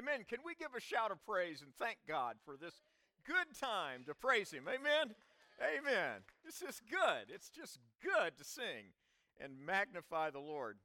[0.00, 0.24] Amen.
[0.26, 2.80] Can we give a shout of praise and thank God for this
[3.26, 4.64] good time to praise Him?
[4.66, 5.14] Amen.
[5.60, 6.24] Amen.
[6.42, 7.28] This is good.
[7.28, 8.96] It's just good to sing
[9.38, 10.78] and magnify the Lord.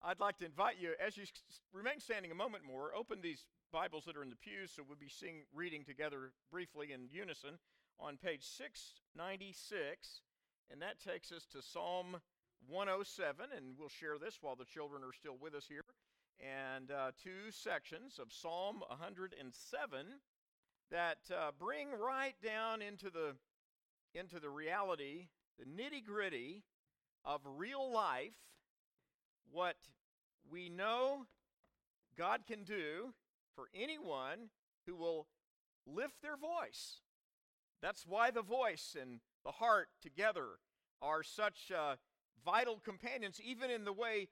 [0.00, 1.24] I'd like to invite you, as you
[1.72, 4.96] remain standing a moment more, open these Bibles that are in the pews, so we'll
[4.96, 5.10] be
[5.52, 7.58] reading together briefly in unison
[7.98, 10.20] on page 696,
[10.70, 12.20] and that takes us to Psalm
[12.68, 15.82] 107, and we'll share this while the children are still with us here.
[16.40, 20.06] And uh, two sections of Psalm 107
[20.90, 23.34] that uh, bring right down into the
[24.14, 25.28] into the reality,
[25.58, 26.62] the nitty gritty
[27.24, 28.34] of real life,
[29.50, 29.76] what
[30.50, 31.26] we know
[32.16, 33.12] God can do
[33.54, 34.50] for anyone
[34.86, 35.26] who will
[35.86, 37.00] lift their voice.
[37.82, 40.46] That's why the voice and the heart together
[41.02, 41.96] are such uh,
[42.44, 44.28] vital companions, even in the way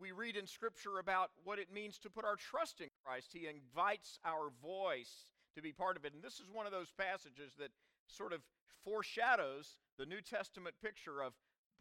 [0.00, 3.30] we read in Scripture about what it means to put our trust in Christ.
[3.32, 6.14] He invites our voice to be part of it.
[6.14, 7.70] And this is one of those passages that
[8.06, 8.40] sort of
[8.84, 11.32] foreshadows the New Testament picture of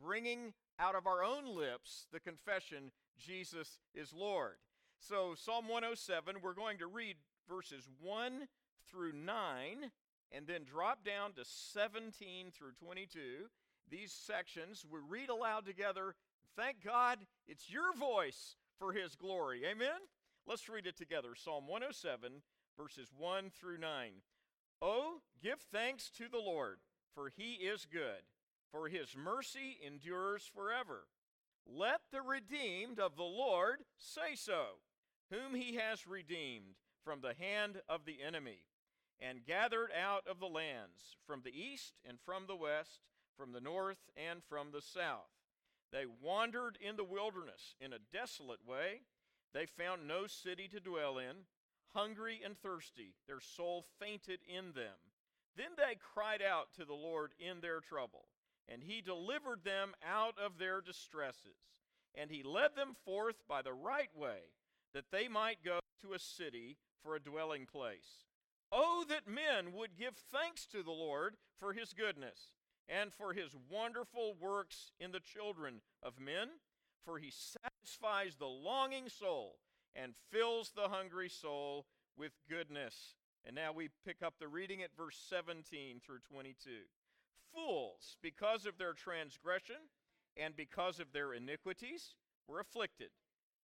[0.02, 4.56] bringing out of our own lips the confession, Jesus is Lord.
[5.00, 7.18] So, Psalm 107, we're going to read
[7.50, 8.48] verses 1
[8.90, 9.92] through 9
[10.32, 13.20] and then drop down to 17 through 22.
[13.90, 16.16] These sections we read aloud together.
[16.56, 19.62] Thank God it's your voice for His glory.
[19.66, 20.00] Amen?
[20.48, 21.30] Let's read it together.
[21.36, 22.44] Psalm 107,
[22.78, 24.12] verses 1 through 9.
[24.82, 26.80] Oh, give thanks to the Lord,
[27.16, 28.24] for He is good,
[28.72, 31.08] for His mercy endures forever.
[31.66, 34.80] Let the redeemed of the Lord say so,
[35.32, 38.66] whom He has redeemed from the hand of the enemy
[39.20, 43.00] and gathered out of the lands from the east and from the west,
[43.38, 45.33] from the north and from the south.
[45.94, 49.02] They wandered in the wilderness in a desolate way.
[49.54, 51.46] They found no city to dwell in.
[51.94, 54.98] Hungry and thirsty, their soul fainted in them.
[55.56, 58.26] Then they cried out to the Lord in their trouble,
[58.68, 61.70] and he delivered them out of their distresses.
[62.16, 64.40] And he led them forth by the right way,
[64.96, 68.26] that they might go to a city for a dwelling place.
[68.72, 72.50] Oh, that men would give thanks to the Lord for his goodness
[72.90, 76.50] and for his wonderful works in the children of men,
[77.06, 79.58] for he satisfies the longing soul
[79.96, 81.86] and fills the hungry soul
[82.18, 83.16] with goodness.
[83.46, 86.70] And now we pick up the reading at verse 17 through 22.
[87.54, 89.76] Fools, because of their transgression
[90.38, 92.16] and because of their iniquities,
[92.48, 93.10] were afflicted.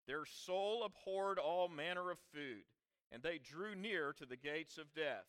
[0.07, 2.65] Their soul abhorred all manner of food
[3.11, 5.27] and they drew near to the gates of death.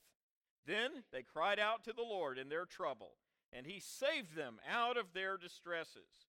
[0.66, 3.14] Then they cried out to the Lord in their trouble,
[3.54, 6.28] and he saved them out of their distresses.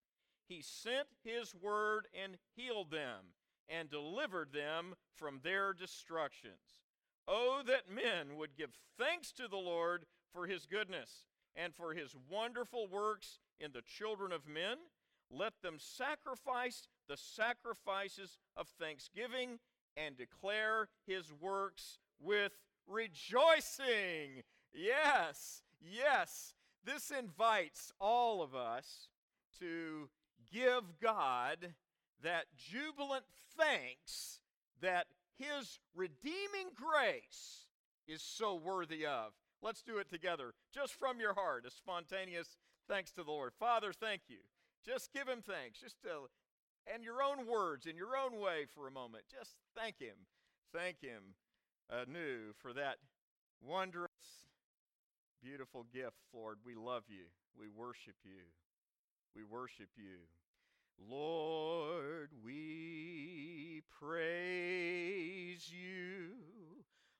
[0.48, 3.34] He sent his word and healed them,
[3.68, 6.82] and delivered them from their destructions.
[7.28, 12.16] Oh, that men would give thanks to the Lord for his goodness and for his
[12.28, 14.76] wonderful works in the children of men.
[15.30, 19.60] Let them sacrifice the sacrifices of thanksgiving
[19.96, 22.52] and declare his works with
[22.88, 24.42] rejoicing.
[24.72, 26.54] Yes, yes.
[26.84, 29.08] This invites all of us
[29.58, 30.08] to
[30.52, 31.74] give God
[32.22, 33.24] that jubilant
[33.56, 34.40] thanks
[34.80, 35.06] that
[35.38, 37.66] his redeeming grace
[38.08, 39.32] is so worthy of.
[39.62, 42.56] Let's do it together, just from your heart, a spontaneous
[42.88, 43.52] thanks to the Lord.
[43.58, 44.38] Father, thank you.
[44.84, 45.80] Just give him thanks.
[45.80, 46.28] Just uh, to
[46.86, 49.24] and your own words in your own way for a moment.
[49.30, 50.16] Just thank Him.
[50.72, 51.34] Thank Him
[51.90, 52.96] anew for that
[53.62, 54.10] wondrous,
[55.42, 56.58] beautiful gift, Lord.
[56.64, 57.24] We love you.
[57.58, 58.42] We worship you.
[59.34, 60.18] We worship you.
[61.08, 66.34] Lord, we praise you.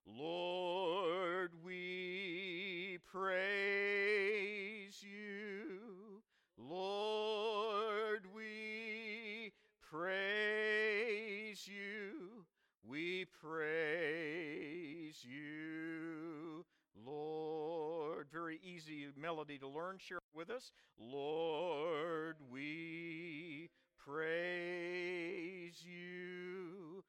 [0.07, 6.23] Lord, we praise you.
[6.59, 9.53] Lord, we
[9.91, 12.45] praise you.
[12.87, 16.30] We praise you.
[18.33, 19.99] Very easy melody to learn.
[19.99, 20.71] Share it with us.
[20.99, 23.69] Lord, we
[23.99, 27.03] praise you.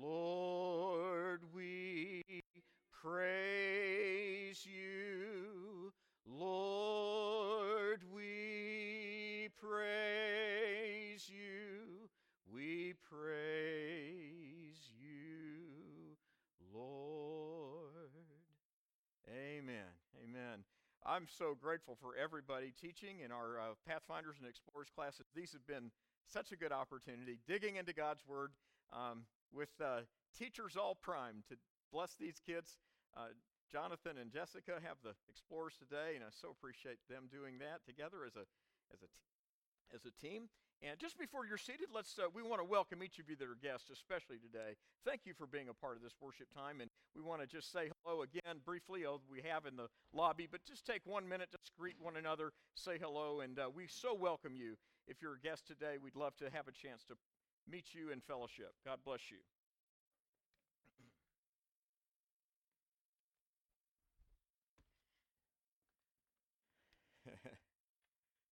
[0.00, 2.22] Lord, we
[3.02, 4.87] praise you.
[21.18, 25.26] I'm so grateful for everybody teaching in our uh, Pathfinders and Explorers classes.
[25.34, 25.90] These have been
[26.30, 28.54] such a good opportunity, digging into God's Word
[28.94, 30.06] um, with uh,
[30.38, 31.58] teachers all primed to
[31.90, 32.78] bless these kids.
[33.18, 33.34] Uh,
[33.66, 38.22] Jonathan and Jessica have the Explorers today, and I so appreciate them doing that together
[38.22, 38.46] as a
[38.94, 39.26] as a t-
[39.90, 40.46] as a team.
[40.82, 43.48] And just before you're seated, let's uh, we want to welcome each of you that
[43.48, 44.78] are guests, especially today.
[45.04, 47.72] Thank you for being a part of this worship time, and we want to just
[47.72, 49.02] say hello again briefly.
[49.04, 52.52] Oh, we have in the lobby, but just take one minute to greet one another,
[52.74, 54.78] say hello, and uh, we so welcome you.
[55.08, 57.14] If you're a guest today, we'd love to have a chance to
[57.68, 58.70] meet you in fellowship.
[58.86, 59.38] God bless you.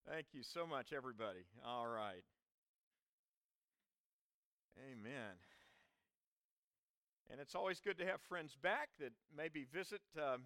[0.08, 1.42] Thank you so much, everybody.
[1.66, 2.22] All right.
[4.78, 5.34] Amen.
[7.28, 10.42] And it's always good to have friends back that maybe visit um,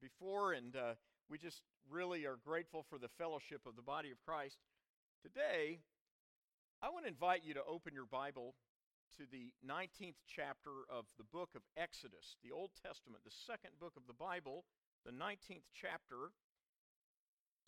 [0.00, 0.94] before, and uh,
[1.28, 4.58] we just really are grateful for the fellowship of the body of Christ.
[5.26, 5.80] Today,
[6.80, 8.54] I want to invite you to open your Bible
[9.18, 13.94] to the 19th chapter of the book of Exodus, the Old Testament, the second book
[13.96, 14.66] of the Bible,
[15.04, 16.30] the 19th chapter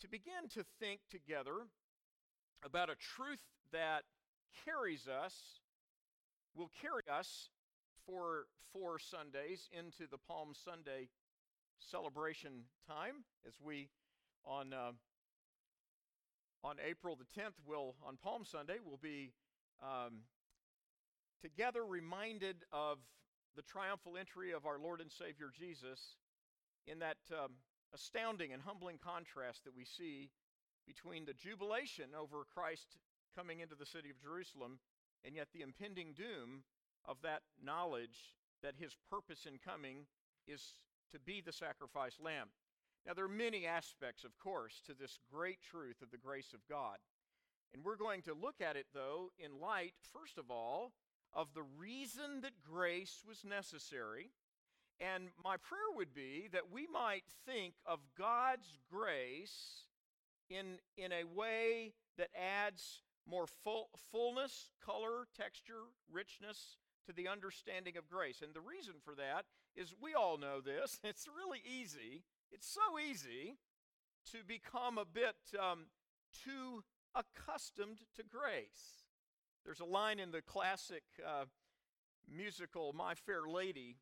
[0.03, 1.53] to begin to think together
[2.61, 3.39] about a truth
[3.71, 4.03] that
[4.65, 5.33] carries us,
[6.53, 7.47] will carry us
[8.05, 11.07] for four Sundays into the Palm Sunday
[11.79, 13.87] celebration time as we
[14.45, 14.91] on uh,
[16.65, 19.31] on April the 10th will on Palm Sunday will be
[19.81, 20.19] um,
[21.41, 22.97] together reminded of
[23.55, 26.17] the triumphal entry of our Lord and Savior Jesus
[26.87, 27.51] in that um,
[27.93, 30.29] astounding and humbling contrast that we see
[30.85, 32.97] between the jubilation over Christ
[33.35, 34.79] coming into the city of Jerusalem
[35.23, 36.63] and yet the impending doom
[37.05, 40.05] of that knowledge that his purpose in coming
[40.47, 40.75] is
[41.11, 42.49] to be the sacrificed lamb.
[43.05, 46.65] Now, there are many aspects, of course, to this great truth of the grace of
[46.69, 46.97] God.
[47.73, 50.93] And we're going to look at it, though, in light, first of all,
[51.33, 54.29] of the reason that grace was necessary
[54.99, 59.85] and my prayer would be that we might think of God's grace
[60.49, 67.97] in, in a way that adds more full, fullness, color, texture, richness to the understanding
[67.97, 68.41] of grace.
[68.41, 69.45] And the reason for that
[69.75, 70.99] is we all know this.
[71.03, 72.23] It's really easy.
[72.51, 73.57] It's so easy
[74.31, 75.85] to become a bit um,
[76.43, 76.83] too
[77.15, 79.03] accustomed to grace.
[79.65, 81.45] There's a line in the classic uh,
[82.29, 83.97] musical My Fair Lady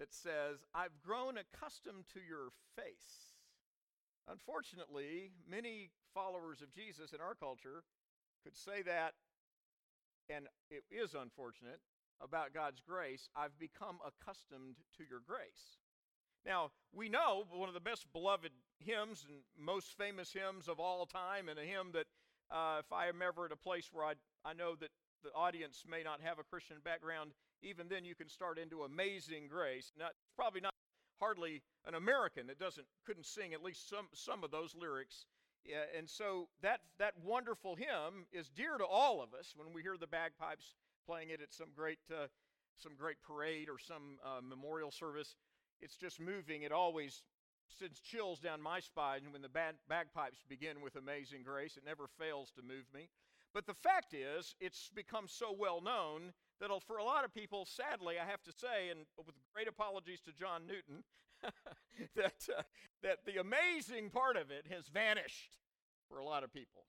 [0.00, 3.36] that says, I've grown accustomed to your face.
[4.26, 7.84] Unfortunately, many followers of Jesus in our culture
[8.42, 9.12] could say that,
[10.28, 11.80] and it is unfortunate,
[12.22, 13.28] about God's grace.
[13.36, 15.78] I've become accustomed to your grace.
[16.46, 21.04] Now, we know one of the best beloved hymns and most famous hymns of all
[21.06, 22.06] time, and a hymn that
[22.50, 24.14] uh, if I am ever at a place where I,
[24.44, 24.90] I know that
[25.22, 29.48] the audience may not have a Christian background, even then you can start into amazing
[29.48, 29.92] grace.
[29.98, 30.74] Not probably not
[31.20, 35.26] hardly an American that doesn't couldn't sing at least some some of those lyrics.
[35.64, 39.82] Yeah, and so that that wonderful hymn is dear to all of us when we
[39.82, 40.74] hear the bagpipes
[41.06, 42.26] playing it at some great uh,
[42.78, 45.36] some great parade or some uh, memorial service.
[45.80, 46.62] It's just moving.
[46.62, 47.22] It always
[47.78, 51.76] sends chills down my spine when the bag- bagpipes begin with Amazing Grace.
[51.76, 53.08] It never fails to move me.
[53.52, 57.64] But the fact is, it's become so well known that for a lot of people,
[57.64, 61.04] sadly, I have to say, and with great apologies to John Newton,
[62.16, 62.62] that, uh,
[63.02, 65.56] that the amazing part of it has vanished
[66.08, 66.84] for a lot of people.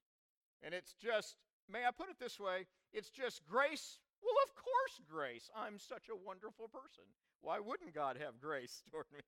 [0.61, 1.35] And it's just,
[1.71, 2.67] may I put it this way?
[2.93, 3.99] It's just grace.
[4.21, 5.49] Well, of course, grace.
[5.55, 7.05] I'm such a wonderful person.
[7.41, 9.21] Why wouldn't God have grace toward me?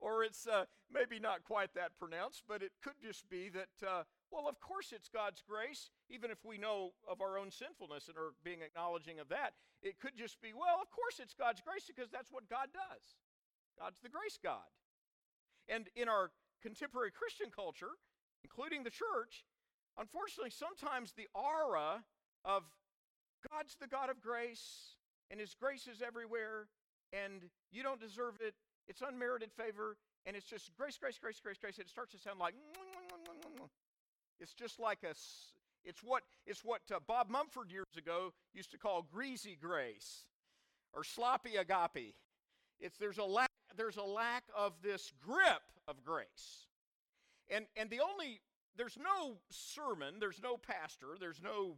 [0.00, 4.02] or it's uh, maybe not quite that pronounced, but it could just be that, uh,
[4.30, 8.16] well, of course it's God's grace, even if we know of our own sinfulness and
[8.16, 9.54] are being acknowledging of that.
[9.82, 13.16] It could just be, well, of course it's God's grace because that's what God does.
[13.78, 14.70] God's the grace God.
[15.68, 16.30] And in our
[16.62, 17.98] contemporary Christian culture,
[18.42, 19.44] including the church,
[19.98, 22.04] unfortunately, sometimes the aura
[22.44, 22.62] of
[23.50, 24.96] God's the God of grace
[25.30, 26.68] and His grace is everywhere
[27.14, 28.54] and you don't deserve it.
[28.86, 31.78] It's unmerited favor, and it's just grace, grace, grace, grace, grace.
[31.78, 32.54] It starts to sound like
[34.40, 35.14] it's just like a.
[35.86, 40.24] It's what it's what uh, Bob Mumford years ago used to call greasy grace,
[40.92, 42.14] or sloppy agape.
[42.80, 46.66] It's there's a lack there's a lack of this grip of grace,
[47.50, 48.40] and and the only
[48.76, 51.76] there's no sermon, there's no pastor, there's no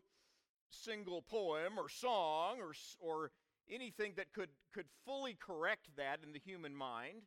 [0.70, 3.30] single poem or song or or
[3.70, 7.22] anything that could, could fully correct that in the human mind.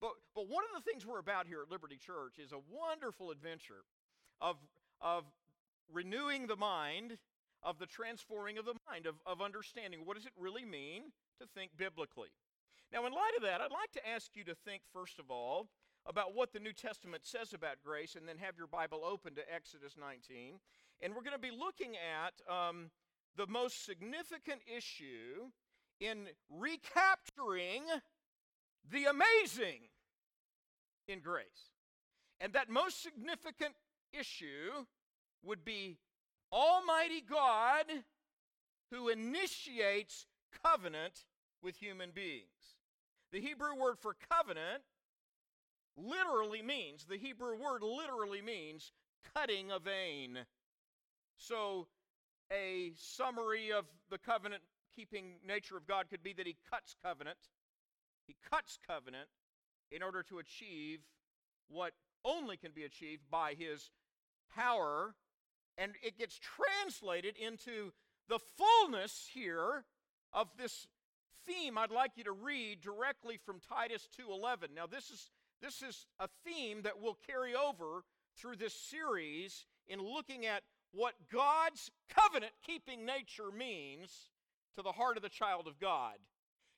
[0.00, 3.30] But, but one of the things we're about here at Liberty Church is a wonderful
[3.30, 3.84] adventure
[4.40, 4.56] of,
[5.00, 5.24] of
[5.92, 7.18] renewing the mind,
[7.62, 11.46] of the transforming of the mind, of, of understanding what does it really mean to
[11.54, 12.30] think biblically.
[12.92, 15.68] Now, in light of that, I'd like to ask you to think, first of all,
[16.06, 19.42] about what the New Testament says about grace, and then have your Bible open to
[19.54, 20.58] Exodus 19.
[21.02, 22.90] And we're going to be looking at um,
[23.36, 25.52] the most significant issue
[26.00, 27.82] in recapturing
[28.90, 29.80] the amazing
[31.06, 31.70] in grace.
[32.40, 33.74] And that most significant
[34.12, 34.86] issue
[35.44, 35.98] would be
[36.52, 37.86] Almighty God
[38.90, 40.26] who initiates
[40.64, 41.24] covenant
[41.62, 42.76] with human beings.
[43.32, 44.82] The Hebrew word for covenant
[45.96, 48.92] literally means, the Hebrew word literally means
[49.34, 50.38] cutting a vein.
[51.36, 51.86] So,
[52.52, 54.62] a summary of the covenant
[54.94, 57.38] keeping nature of God could be that He cuts covenant.
[58.26, 59.28] He cuts covenant
[59.90, 61.00] in order to achieve
[61.68, 61.92] what
[62.24, 63.90] only can be achieved by His
[64.54, 65.14] power.
[65.78, 67.92] And it gets translated into
[68.28, 69.84] the fullness here
[70.32, 70.86] of this
[71.46, 74.74] theme I'd like you to read directly from Titus 2:11.
[74.74, 75.30] Now this is
[75.60, 78.04] this is a theme that will carry over
[78.36, 84.29] through this series in looking at what God's covenant keeping nature means
[84.76, 86.16] to the heart of the child of God.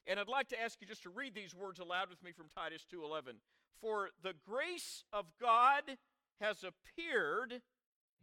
[0.06, 2.48] And I'd like to ask you just to read these words aloud with me from
[2.48, 3.40] Titus 2:11.
[3.80, 5.98] For the grace of God
[6.40, 7.62] has appeared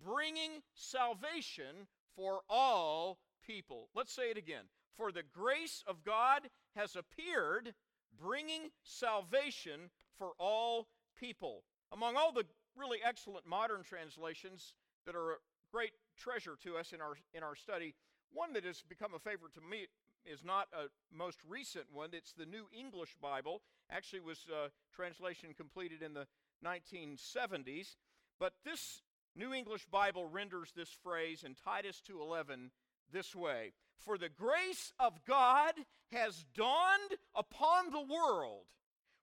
[0.03, 3.89] bringing salvation for all people.
[3.93, 4.65] Let's say it again.
[4.95, 7.73] For the grace of God has appeared
[8.17, 11.63] bringing salvation for all people.
[11.91, 12.45] Among all the
[12.75, 14.73] really excellent modern translations
[15.05, 15.37] that are a
[15.71, 17.95] great treasure to us in our, in our study,
[18.33, 19.87] one that has become a favorite to me
[20.25, 22.09] is not a most recent one.
[22.13, 23.61] It's the New English Bible.
[23.89, 26.27] Actually, was a uh, translation completed in the
[26.63, 27.95] 1970s.
[28.39, 29.01] But this
[29.35, 32.71] New English Bible renders this phrase in Titus 2:11
[33.11, 35.73] this way: "For the grace of God
[36.11, 38.67] has dawned upon the world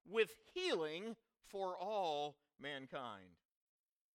[0.04, 3.36] with healing for all mankind."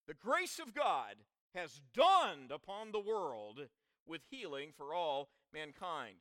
[0.07, 1.15] The grace of God
[1.53, 3.69] has dawned upon the world
[4.07, 6.15] with healing for all mankind.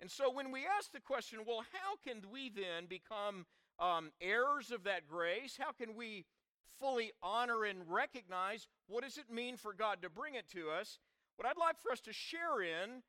[0.00, 3.46] And so when we ask the question, well, how can we then become
[3.78, 5.56] um, heirs of that grace?
[5.58, 6.26] How can we
[6.78, 10.98] fully honor and recognize what does it mean for God to bring it to us?
[11.36, 13.02] What I'd like for us to share in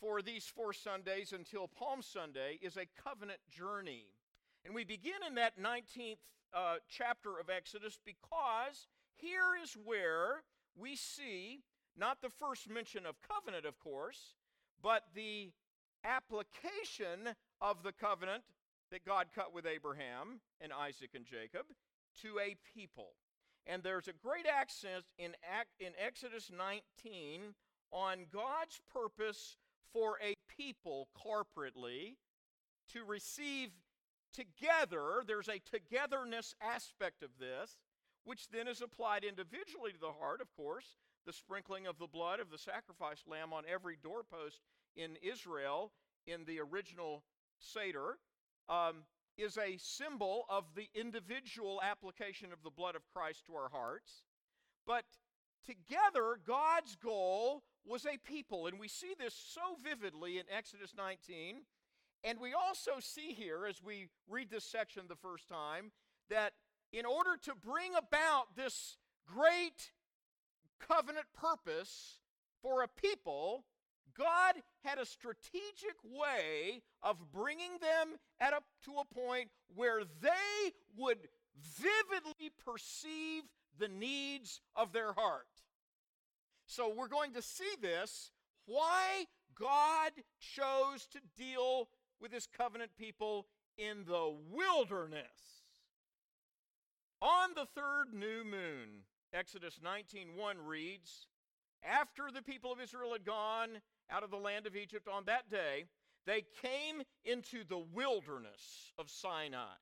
[0.00, 4.06] for these four Sundays until Palm Sunday is a covenant journey.
[4.64, 6.16] And we begin in that 19th
[6.54, 10.42] uh, chapter of Exodus because here is where
[10.76, 11.62] we see
[11.96, 14.34] not the first mention of covenant, of course,
[14.82, 15.50] but the
[16.04, 18.42] application of the covenant
[18.90, 21.66] that God cut with Abraham and Isaac and Jacob
[22.22, 23.12] to a people.
[23.66, 25.32] And there's a great accent in,
[25.78, 27.54] in Exodus 19
[27.92, 29.56] on God's purpose
[29.92, 32.16] for a people corporately
[32.92, 33.70] to receive
[34.32, 35.22] together.
[35.26, 37.76] There's a togetherness aspect of this,
[38.24, 40.96] which then is applied individually to the heart, of course.
[41.26, 44.60] The sprinkling of the blood of the sacrifice lamb on every doorpost
[44.96, 45.92] in Israel
[46.26, 47.22] in the original
[47.58, 48.18] Seder
[48.68, 49.04] um,
[49.38, 54.24] is a symbol of the individual application of the blood of Christ to our hearts.
[54.86, 55.04] But
[55.64, 58.66] together, God's goal was a people.
[58.66, 61.62] And we see this so vividly in Exodus 19.
[62.24, 65.90] And we also see here, as we read this section the first time,
[66.30, 66.52] that
[66.92, 69.92] in order to bring about this great
[70.88, 72.18] covenant purpose
[72.62, 73.64] for a people,
[74.16, 80.72] God had a strategic way of bringing them at a, to a point where they
[80.96, 81.18] would
[81.76, 83.42] vividly perceive
[83.78, 85.46] the needs of their heart.
[86.66, 88.30] So we're going to see this
[88.66, 89.26] why
[89.58, 91.88] God chose to deal
[92.20, 93.46] with his covenant people
[93.76, 95.62] in the wilderness.
[97.20, 101.26] On the third new moon, Exodus 19:1 reads,
[101.82, 105.50] after the people of Israel had gone out of the land of Egypt on that
[105.50, 105.86] day,
[106.26, 109.74] they came into the wilderness of Sinai.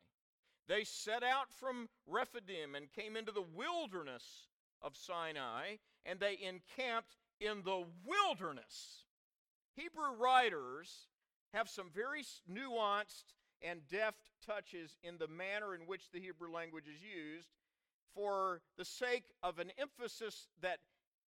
[0.68, 4.48] They set out from Rephidim and came into the wilderness
[4.80, 5.76] of Sinai,
[6.06, 9.04] and they encamped in the wilderness.
[9.74, 11.08] Hebrew writers
[11.52, 16.86] have some very nuanced and deft touches in the manner in which the Hebrew language
[16.86, 17.48] is used
[18.14, 20.78] for the sake of an emphasis that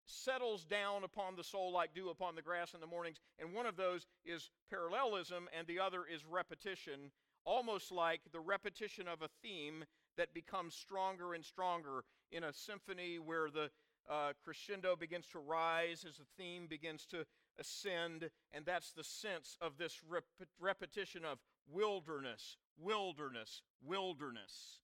[0.06, 3.20] settles down upon the soul like dew upon the grass in the mornings.
[3.38, 7.10] And one of those is parallelism, and the other is repetition,
[7.44, 9.84] almost like the repetition of a theme
[10.16, 13.70] that becomes stronger and stronger in a symphony where the
[14.10, 17.24] uh, crescendo begins to rise as the theme begins to
[17.58, 18.30] ascend.
[18.52, 20.24] And that's the sense of this rep-
[20.58, 21.38] repetition of
[21.70, 24.80] wilderness, wilderness, wilderness.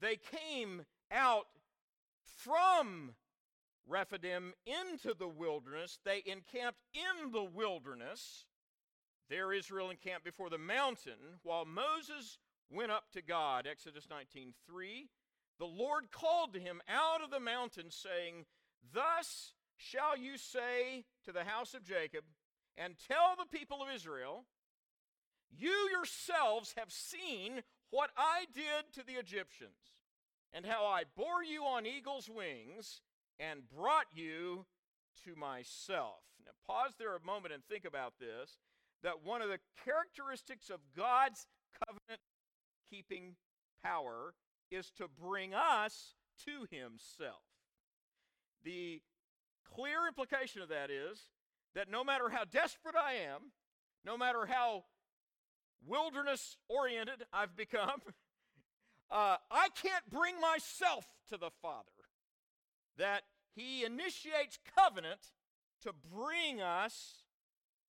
[0.00, 1.46] They came out
[2.24, 3.14] from
[3.86, 5.98] Rephidim into the wilderness.
[6.04, 8.46] They encamped in the wilderness.
[9.28, 12.38] There Israel encamped before the mountain while Moses
[12.70, 13.66] went up to God.
[13.66, 15.08] Exodus 19:3.
[15.58, 18.46] The Lord called to him out of the mountain saying,
[18.82, 22.24] "Thus shall you say to the house of Jacob
[22.76, 24.46] and tell the people of Israel,
[25.50, 29.97] you yourselves have seen what I did to the Egyptians
[30.52, 33.00] and how I bore you on eagle's wings
[33.38, 34.66] and brought you
[35.24, 36.22] to myself.
[36.44, 38.58] Now, pause there a moment and think about this
[39.02, 41.46] that one of the characteristics of God's
[41.86, 42.20] covenant
[42.90, 43.36] keeping
[43.82, 44.34] power
[44.70, 46.14] is to bring us
[46.44, 47.42] to Himself.
[48.64, 49.00] The
[49.64, 51.30] clear implication of that is
[51.74, 53.52] that no matter how desperate I am,
[54.04, 54.84] no matter how
[55.86, 58.02] wilderness oriented I've become,
[59.10, 61.88] uh, I can't bring myself to the Father.
[62.96, 63.22] That
[63.54, 65.32] He initiates covenant
[65.82, 67.24] to bring us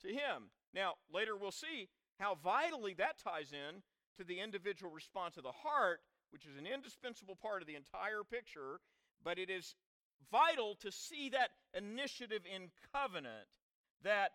[0.01, 0.51] to Him.
[0.73, 3.81] Now, later we'll see how vitally that ties in
[4.17, 8.23] to the individual response of the heart, which is an indispensable part of the entire
[8.29, 8.81] picture,
[9.23, 9.75] but it is
[10.31, 13.47] vital to see that initiative in covenant
[14.03, 14.31] that,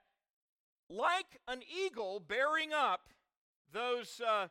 [0.88, 3.08] like an eagle bearing up
[3.72, 4.48] those uh,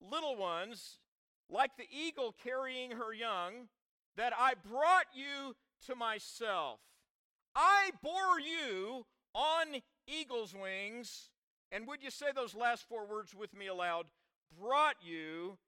[0.00, 0.98] little ones,
[1.50, 3.68] like the eagle carrying her young,
[4.16, 5.54] that I brought you
[5.86, 6.80] to myself.
[7.54, 11.30] I bore you on eagle's wings.
[11.72, 14.06] And would you say those last four words with me aloud?
[14.60, 15.58] Brought you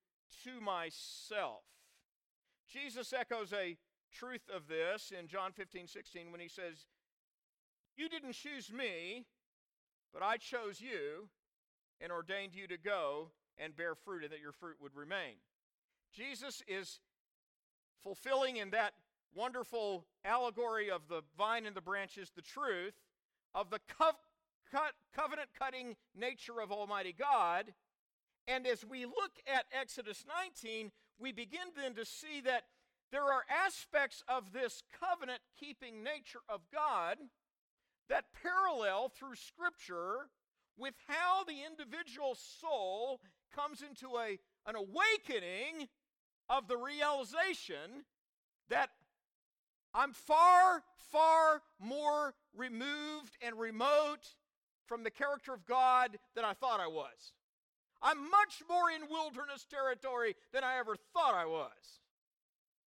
[0.44, 1.62] to myself.
[2.72, 3.76] Jesus echoes a
[4.12, 6.86] truth of this in John 15, 16 when he says,
[7.96, 9.26] You didn't choose me,
[10.12, 11.28] but I chose you
[12.00, 15.36] and ordained you to go and bear fruit and that your fruit would remain.
[16.16, 17.00] Jesus is
[18.02, 18.94] fulfilling in that
[19.34, 22.94] wonderful allegory of the vine and the branches the truth
[23.54, 24.16] of the co-
[24.72, 27.74] co- covenant cutting nature of Almighty God.
[28.48, 32.62] And as we look at Exodus 19, we begin then to see that
[33.12, 37.18] there are aspects of this covenant keeping nature of God
[38.08, 40.28] that parallel through Scripture
[40.78, 43.20] with how the individual soul
[43.54, 45.88] comes into a, an awakening
[46.48, 48.04] of the realization
[48.68, 48.90] that
[49.94, 54.34] I'm far, far more removed and remote
[54.86, 57.32] from the character of God than I thought I was.
[58.02, 62.00] I'm much more in wilderness territory than I ever thought I was.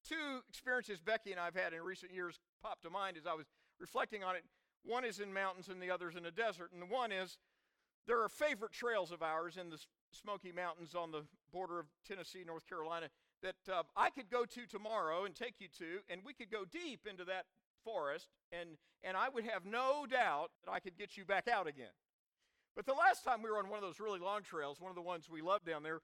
[0.08, 3.34] Two experiences Becky and I have had in recent years popped to mind as I
[3.34, 3.48] was
[3.80, 4.43] reflecting on it.
[4.86, 6.72] One is in mountains and the other is in a desert.
[6.72, 7.38] And the one is
[8.08, 9.80] there are favorite trails of ours in the
[10.12, 13.10] Smoky Mountains on the border of Tennessee, North Carolina,
[13.43, 16.65] that uh, I could go to tomorrow and take you to, and we could go
[16.65, 17.45] deep into that
[17.84, 18.69] forest, and,
[19.04, 21.95] and I would have no doubt that I could get you back out again.
[22.75, 24.95] But the last time we were on one of those really long trails, one of
[24.95, 25.99] the ones we love down there,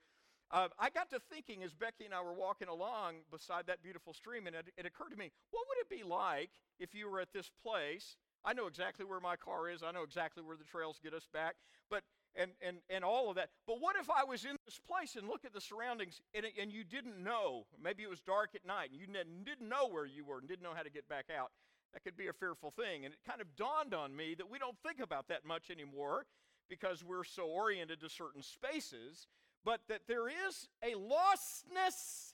[0.51, 4.13] uh, I got to thinking as Becky and I were walking along beside that beautiful
[4.13, 7.19] stream, and it, it occurred to me, what would it be like if you were
[7.19, 8.17] at this place?
[8.43, 9.81] I know exactly where my car is.
[9.81, 11.55] I know exactly where the trails get us back.
[11.89, 12.03] But
[12.35, 13.49] and, and, and all of that.
[13.67, 16.71] But what if I was in this place and look at the surroundings and, and
[16.71, 17.65] you didn't know?
[17.81, 20.63] Maybe it was dark at night and you didn't know where you were and didn't
[20.63, 21.51] know how to get back out.
[21.93, 23.05] That could be a fearful thing.
[23.05, 26.25] And it kind of dawned on me that we don't think about that much anymore
[26.69, 29.27] because we're so oriented to certain spaces,
[29.63, 32.33] but that there is a lostness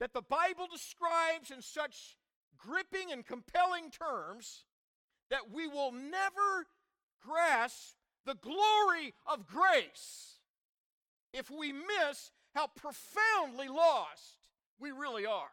[0.00, 2.18] that the Bible describes in such
[2.58, 4.64] gripping and compelling terms
[5.30, 6.66] that we will never
[7.22, 10.38] grasp the glory of grace
[11.32, 14.38] if we miss how profoundly lost
[14.78, 15.50] we really are.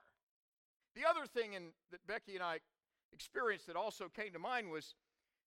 [0.95, 2.60] The other thing in, that Becky and I
[3.13, 4.95] experienced that also came to mind was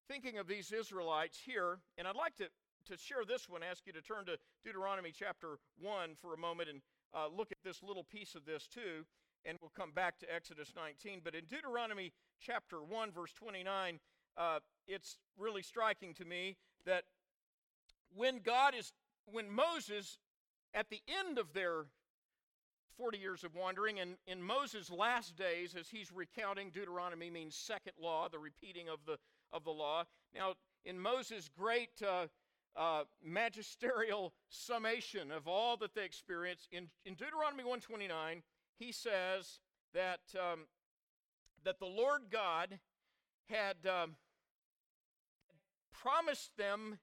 [0.08, 2.46] thinking of these Israelites here, and I'd like to,
[2.86, 6.68] to share this one, ask you to turn to Deuteronomy chapter 1 for a moment
[6.68, 6.80] and
[7.14, 9.04] uh, look at this little piece of this too,
[9.44, 11.20] and we'll come back to Exodus 19.
[11.22, 14.00] But in Deuteronomy chapter 1, verse 29,
[14.36, 16.56] uh, it's really striking to me
[16.86, 17.04] that
[18.16, 18.92] when God is,
[19.26, 20.18] when Moses,
[20.74, 21.86] at the end of their
[22.96, 27.92] 40 years of wandering, and in Moses' last days, as he's recounting, Deuteronomy means second
[28.00, 29.18] law, the repeating of the,
[29.52, 30.04] of the law.
[30.34, 32.26] Now, in Moses' great uh,
[32.76, 38.42] uh, magisterial summation of all that they experienced, in, in Deuteronomy 129,
[38.78, 39.60] he says
[39.94, 40.66] that, um,
[41.64, 42.78] that the Lord God
[43.48, 44.16] had um,
[45.92, 46.98] promised them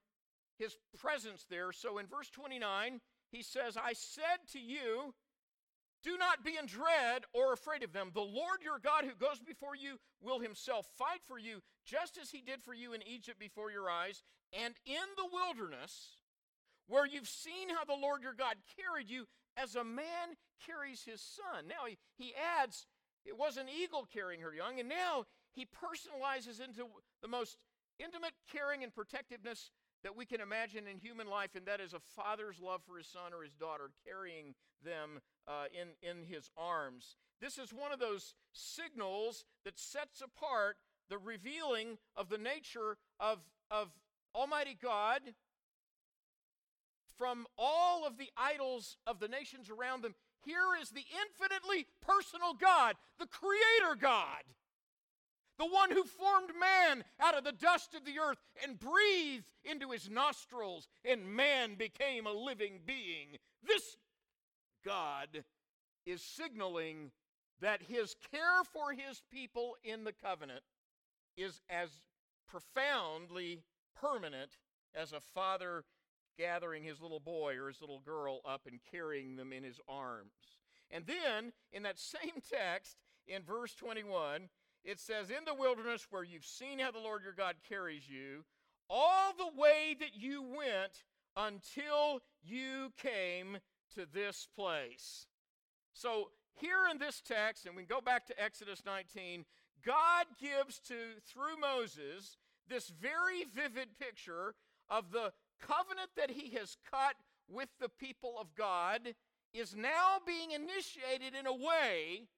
[0.60, 1.72] his presence there.
[1.72, 3.00] So in verse 29,
[3.32, 5.14] he says, I said to you,
[6.02, 8.10] do not be in dread or afraid of them.
[8.14, 12.30] The Lord your God, who goes before you, will himself fight for you, just as
[12.30, 14.22] he did for you in Egypt before your eyes.
[14.52, 16.16] And in the wilderness,
[16.86, 21.20] where you've seen how the Lord your God carried you as a man carries his
[21.20, 21.68] son.
[21.68, 22.86] Now he, he adds,
[23.26, 26.86] it was an eagle carrying her young, and now he personalizes into
[27.22, 27.58] the most
[27.98, 29.70] intimate caring and protectiveness
[30.02, 33.06] that we can imagine in human life, and that is a father's love for his
[33.06, 37.16] son or his daughter, carrying them uh, in, in his arms.
[37.40, 40.76] This is one of those signals that sets apart
[41.08, 43.38] the revealing of the nature of,
[43.70, 43.88] of
[44.34, 45.20] Almighty God
[47.18, 50.14] from all of the idols of the nations around them.
[50.44, 54.44] Here is the infinitely personal God, the Creator God
[55.60, 59.90] the one who formed man out of the dust of the earth and breathed into
[59.90, 63.36] his nostrils, and man became a living being.
[63.62, 63.98] This
[64.82, 65.44] God
[66.06, 67.10] is signaling
[67.60, 70.62] that his care for his people in the covenant
[71.36, 71.90] is as
[72.48, 73.62] profoundly
[73.94, 74.56] permanent
[74.94, 75.84] as a father
[76.38, 80.32] gathering his little boy or his little girl up and carrying them in his arms.
[80.90, 82.96] And then, in that same text,
[83.26, 84.48] in verse 21,
[84.84, 88.44] it says, In the wilderness where you've seen how the Lord your God carries you,
[88.88, 91.04] all the way that you went
[91.36, 93.58] until you came
[93.94, 95.26] to this place.
[95.92, 99.44] So, here in this text, and we go back to Exodus 19,
[99.84, 100.94] God gives to,
[101.26, 102.36] through Moses,
[102.68, 104.54] this very vivid picture
[104.88, 107.14] of the covenant that he has cut
[107.48, 109.14] with the people of God
[109.52, 112.28] is now being initiated in a way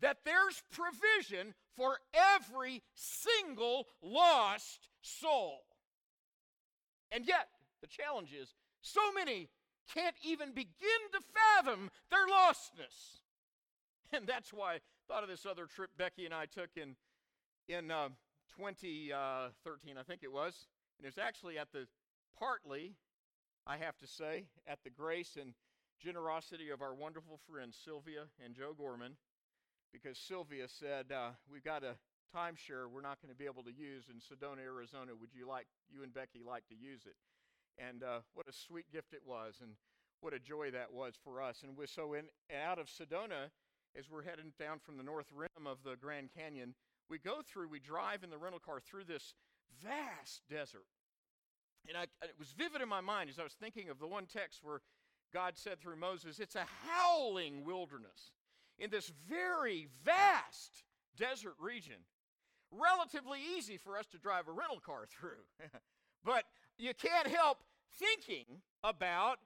[0.00, 5.60] that there's provision for every single lost soul.
[7.10, 7.48] And yet,
[7.80, 9.48] the challenge is so many
[9.92, 13.20] can't even begin to fathom their lostness.
[14.10, 16.96] And that's why I thought of this other trip Becky and I took in,
[17.68, 18.08] in uh,
[18.56, 20.66] 2013, uh, I think it was.
[20.98, 21.86] And it was actually at the,
[22.38, 22.94] partly,
[23.66, 25.52] I have to say, at the grace and
[26.02, 29.18] generosity of our wonderful friends Sylvia and Joe Gorman
[29.92, 31.96] because Sylvia said, uh, We've got a
[32.34, 35.12] timeshare we're not going to be able to use in Sedona, Arizona.
[35.18, 37.16] Would you like, you and Becky like to use it?
[37.78, 39.72] And uh, what a sweet gift it was, and
[40.20, 41.62] what a joy that was for us.
[41.62, 42.24] And we're so in
[42.66, 43.50] out of Sedona,
[43.96, 46.74] as we're heading down from the north rim of the Grand Canyon,
[47.08, 49.34] we go through, we drive in the rental car through this
[49.82, 50.86] vast desert.
[51.88, 54.26] And I, it was vivid in my mind as I was thinking of the one
[54.26, 54.80] text where
[55.32, 58.32] God said through Moses, It's a howling wilderness
[58.78, 60.84] in this very vast
[61.16, 61.96] desert region.
[62.70, 65.44] Relatively easy for us to drive a rental car through.
[66.24, 66.44] but
[66.78, 67.58] you can't help
[67.98, 69.38] thinking about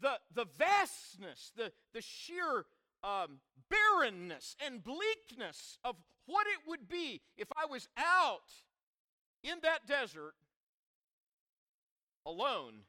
[0.00, 2.64] the, the vastness, the, the sheer
[3.02, 8.50] um, barrenness and bleakness of what it would be if I was out
[9.42, 10.34] in that desert
[12.26, 12.82] alone,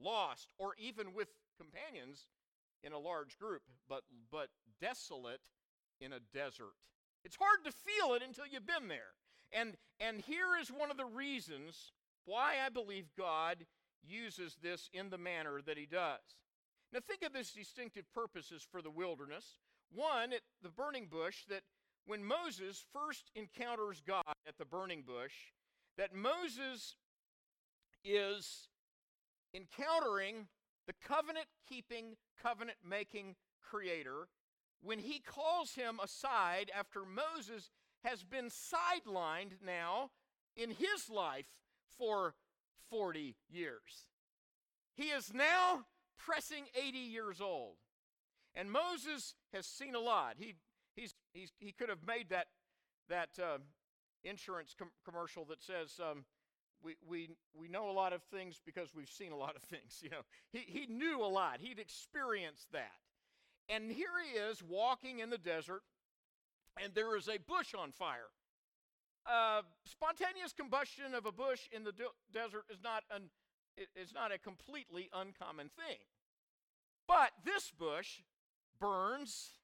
[0.00, 2.26] lost, or even with companions
[2.82, 4.48] in a large group, but, but
[4.80, 5.40] desolate
[6.00, 6.74] in a desert.
[7.24, 9.14] It's hard to feel it until you've been there.
[9.52, 11.92] And, and here is one of the reasons
[12.24, 13.66] why I believe God
[14.02, 16.20] uses this in the manner that he does.
[16.92, 19.58] Now, think of his distinctive purposes for the wilderness.
[19.90, 21.62] One, at the burning bush, that
[22.06, 25.32] when Moses first encounters God at the burning bush,
[25.96, 26.96] that Moses
[28.04, 28.68] is
[29.54, 30.48] encountering
[30.92, 34.28] the covenant keeping, covenant making creator
[34.82, 37.70] when he calls him aside after Moses
[38.04, 40.10] has been sidelined now
[40.56, 41.46] in his life
[41.96, 42.34] for
[42.90, 44.06] 40 years.
[44.94, 45.84] He is now
[46.18, 47.76] pressing 80 years old.
[48.54, 50.34] And Moses has seen a lot.
[50.38, 50.54] He,
[50.94, 52.48] he's, he's, he could have made that,
[53.08, 53.58] that uh,
[54.24, 56.24] insurance com- commercial that says, um,
[56.84, 60.00] we, we, we know a lot of things because we've seen a lot of things.
[60.02, 61.58] You know, he, he knew a lot.
[61.60, 62.92] He'd experienced that.
[63.68, 65.82] And here he is walking in the desert,
[66.82, 68.30] and there is a bush on fire.
[69.24, 73.30] Uh, spontaneous combustion of a bush in the de- desert is not, an,
[73.94, 75.98] is not a completely uncommon thing.
[77.06, 78.20] But this bush
[78.80, 79.60] burns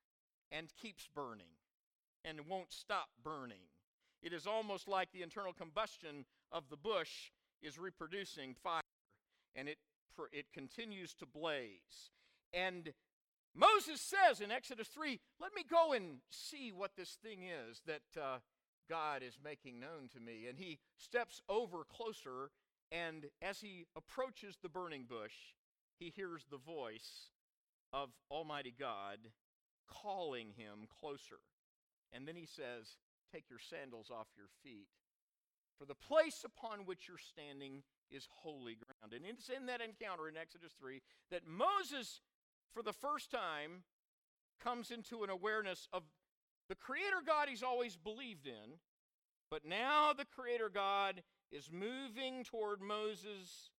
[0.53, 1.59] and keeps burning
[2.25, 3.67] and won't stop burning.
[4.23, 7.31] It is almost like the internal combustion of the bush
[7.63, 8.83] is reproducing fire,
[9.55, 9.79] and it,
[10.33, 12.11] it continues to blaze.
[12.53, 12.93] And
[13.55, 18.21] Moses says in Exodus 3, Let me go and see what this thing is that
[18.21, 18.39] uh,
[18.89, 20.47] God is making known to me.
[20.49, 22.51] And he steps over closer,
[22.91, 25.35] and as he approaches the burning bush,
[25.99, 27.31] he hears the voice
[27.93, 29.19] of Almighty God
[29.89, 31.41] calling him closer.
[32.13, 32.97] And then he says,
[33.33, 34.89] Take your sandals off your feet,
[35.79, 39.13] for the place upon which you're standing is holy ground.
[39.15, 42.21] And it's in that encounter in Exodus 3 that Moses,
[42.75, 43.85] for the first time,
[44.63, 46.03] comes into an awareness of
[46.69, 48.79] the Creator God he's always believed in,
[49.51, 53.71] but now the Creator God is moving toward Moses,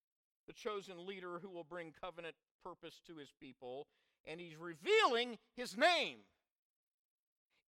[0.47, 3.87] the chosen leader who will bring covenant purpose to his people,
[4.25, 6.17] and he's revealing his name.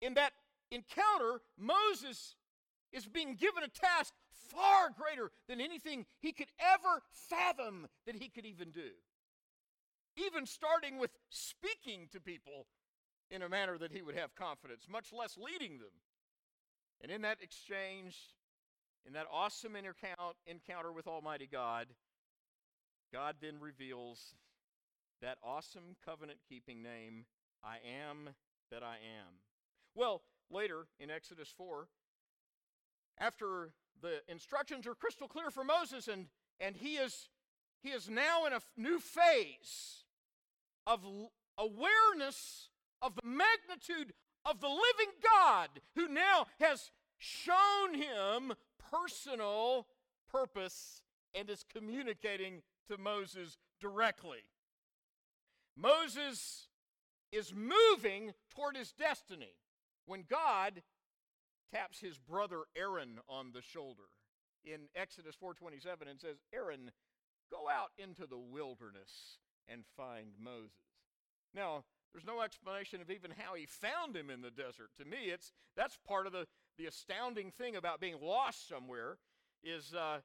[0.01, 0.31] In that
[0.71, 2.35] encounter, Moses
[2.91, 4.13] is being given a task
[4.49, 8.91] far greater than anything he could ever fathom that he could even do.
[10.17, 12.67] Even starting with speaking to people
[13.29, 15.93] in a manner that he would have confidence, much less leading them.
[17.01, 18.17] And in that exchange,
[19.07, 21.87] in that awesome encounter with Almighty God,
[23.13, 24.35] God then reveals
[25.21, 27.25] that awesome covenant keeping name,
[27.63, 28.29] I am
[28.69, 29.39] that I am.
[29.95, 31.87] Well, later in Exodus 4,
[33.17, 33.71] after
[34.01, 36.27] the instructions are crystal clear for Moses and,
[36.59, 37.29] and he is
[37.83, 40.03] he is now in a new phase
[40.85, 41.03] of
[41.57, 42.69] awareness
[43.01, 44.13] of the magnitude
[44.45, 48.53] of the living God who now has shown him
[48.91, 49.87] personal
[50.29, 51.01] purpose
[51.33, 54.39] and is communicating to Moses directly.
[55.75, 56.67] Moses
[57.31, 59.55] is moving toward his destiny
[60.05, 60.81] when God
[61.73, 64.09] taps his brother Aaron on the shoulder
[64.63, 66.91] in Exodus 4:27 and says, "Aaron,
[67.49, 70.75] go out into the wilderness and find Moses."
[71.53, 74.91] Now, there's no explanation of even how he found him in the desert.
[74.97, 79.17] To me, it's that's part of the, the astounding thing about being lost somewhere
[79.63, 80.21] is, uh,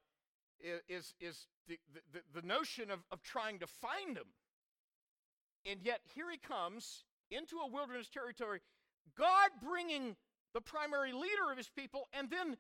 [0.61, 1.79] is, is the,
[2.13, 4.35] the, the notion of, of trying to find him.
[5.65, 8.61] And yet, here he comes into a wilderness territory,
[9.17, 10.17] God bringing
[10.57, 12.57] the primary leader of his people, and then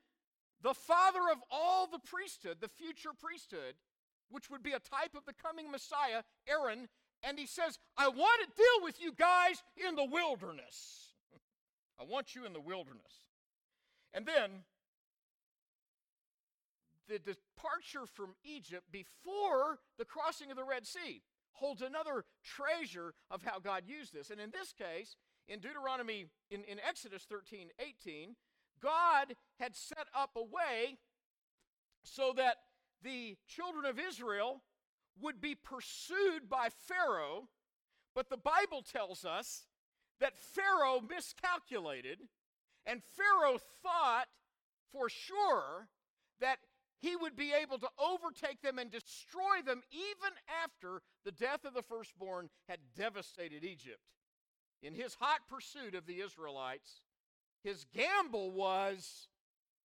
[0.62, 3.74] the father of all the priesthood, the future priesthood,
[4.28, 6.88] which would be a type of the coming Messiah, Aaron,
[7.22, 11.14] and he says, I want to deal with you guys in the wilderness.
[11.98, 13.24] I want you in the wilderness.
[14.12, 14.50] And then
[17.08, 23.42] the departure from Egypt before the crossing of the Red Sea holds another treasure of
[23.42, 24.28] how God used this.
[24.28, 25.16] And in this case,
[25.48, 28.36] in Deuteronomy, in, in Exodus 13 18,
[28.82, 30.98] God had set up a way
[32.02, 32.56] so that
[33.02, 34.62] the children of Israel
[35.20, 37.48] would be pursued by Pharaoh,
[38.14, 39.66] but the Bible tells us
[40.20, 42.20] that Pharaoh miscalculated,
[42.84, 44.26] and Pharaoh thought
[44.92, 45.88] for sure
[46.40, 46.58] that
[47.00, 50.32] he would be able to overtake them and destroy them even
[50.64, 54.00] after the death of the firstborn had devastated Egypt.
[54.82, 57.00] In his hot pursuit of the Israelites,
[57.62, 59.28] his gamble was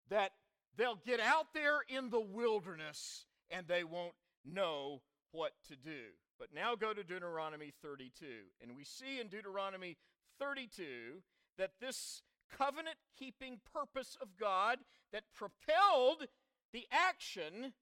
[0.09, 0.33] that
[0.77, 5.01] they'll get out there in the wilderness and they won't know
[5.33, 6.13] what to do.
[6.39, 8.27] But now go to Deuteronomy 32.
[8.63, 9.97] And we see in Deuteronomy
[10.39, 11.23] 32
[11.59, 12.23] that this
[12.57, 14.79] covenant keeping purpose of God
[15.13, 16.27] that propelled
[16.73, 17.73] the action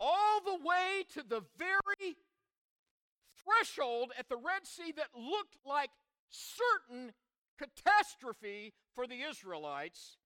[0.00, 2.16] all the way to the very
[3.44, 5.90] threshold at the Red Sea that looked like
[6.32, 7.12] certain
[7.58, 10.16] catastrophe for the Israelites.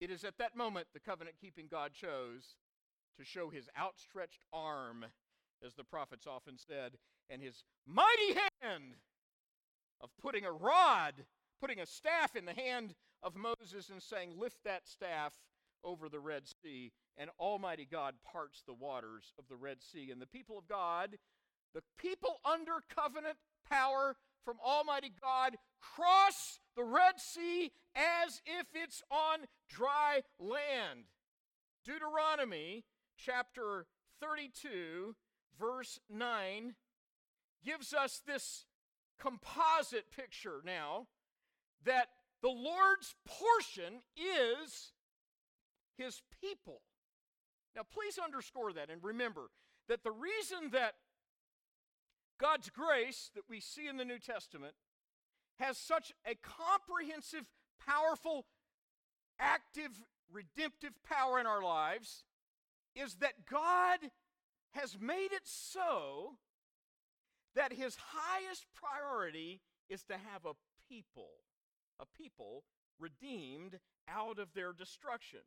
[0.00, 2.56] It is at that moment the covenant keeping God chose
[3.18, 5.04] to show his outstretched arm
[5.64, 8.94] as the prophets often said, and his mighty hand
[10.00, 11.14] of putting a rod,
[11.60, 15.32] putting a staff in the hand of Moses and saying, Lift that staff
[15.84, 16.92] over the Red Sea.
[17.16, 20.10] And Almighty God parts the waters of the Red Sea.
[20.12, 21.18] And the people of God,
[21.74, 23.36] the people under covenant
[23.68, 24.16] power
[24.48, 31.04] from Almighty God, cross the Red Sea as if it's on dry land.
[31.84, 32.86] Deuteronomy
[33.18, 33.84] chapter
[34.22, 35.14] 32
[35.60, 36.74] verse 9
[37.62, 38.64] gives us this
[39.20, 41.08] composite picture now
[41.84, 42.08] that
[42.40, 44.92] the Lord's portion is
[45.98, 46.80] his people.
[47.76, 49.50] Now, please underscore that and remember
[49.90, 50.94] that the reason that
[52.38, 54.74] God's grace that we see in the New Testament
[55.58, 57.44] has such a comprehensive,
[57.84, 58.46] powerful,
[59.40, 59.90] active,
[60.32, 62.24] redemptive power in our lives
[62.94, 63.98] is that God
[64.72, 66.36] has made it so
[67.54, 70.54] that his highest priority is to have a
[70.88, 71.30] people,
[71.98, 72.64] a people
[72.98, 75.40] redeemed out of their destruction.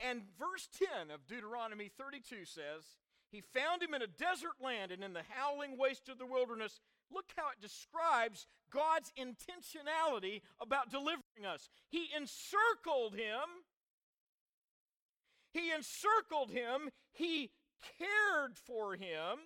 [0.00, 2.96] And verse 10 of Deuteronomy 32 says,
[3.36, 6.80] He found him in a desert land and in the howling waste of the wilderness.
[7.12, 11.68] Look how it describes God's intentionality about delivering us.
[11.90, 13.44] He encircled him.
[15.52, 16.88] He encircled him.
[17.12, 17.50] He
[17.98, 19.36] cared for him.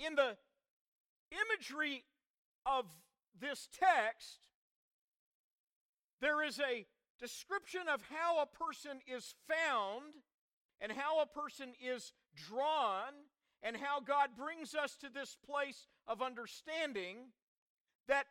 [0.00, 0.36] In the
[1.30, 2.02] imagery
[2.66, 2.86] of
[3.40, 4.40] this text,
[6.20, 6.84] there is a
[7.20, 10.14] description of how a person is found
[10.80, 13.12] and how a person is drawn
[13.62, 17.16] and how God brings us to this place of understanding
[18.08, 18.26] that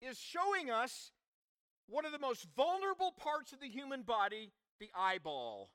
[0.00, 1.12] is showing us
[1.88, 5.70] one of the most vulnerable parts of the human body, the eyeball.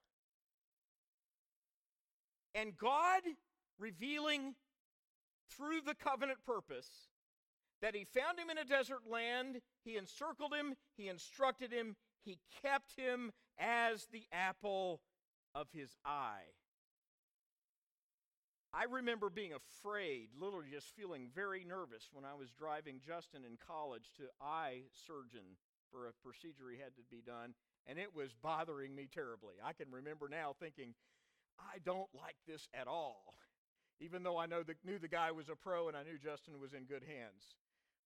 [2.53, 3.21] And God
[3.79, 4.55] revealing
[5.49, 6.89] through the covenant purpose
[7.81, 12.39] that he found him in a desert land, he encircled him, he instructed him, he
[12.61, 15.01] kept him as the apple
[15.53, 16.53] of his eye.
[18.73, 23.57] I remember being afraid, literally just feeling very nervous when I was driving Justin in
[23.57, 25.59] college to eye surgeon
[25.91, 27.53] for a procedure he had to be done,
[27.85, 29.55] and it was bothering me terribly.
[29.63, 30.93] I can remember now thinking,
[31.59, 33.35] I don't like this at all,
[33.99, 36.59] even though I know the, knew the guy was a pro and I knew Justin
[36.61, 37.55] was in good hands.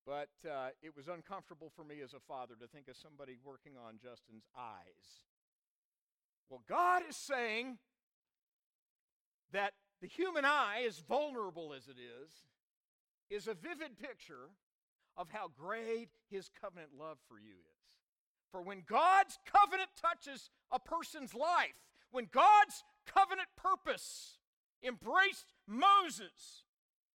[0.06, 3.74] But uh, it was uncomfortable for me as a father to think of somebody working
[3.76, 5.26] on Justin's eyes.
[6.50, 7.80] Well, God is saying
[9.52, 12.32] that the human eye, as vulnerable as it is,
[13.30, 14.52] is a vivid picture
[15.18, 17.96] of how great his covenant love for you is.
[18.52, 24.38] For when God's covenant touches a person's life, when God's covenant purpose
[24.84, 26.64] embraced Moses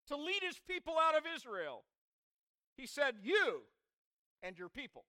[0.08, 1.84] to lead his people out of Israel,
[2.80, 3.64] he said, You
[4.42, 5.04] and your people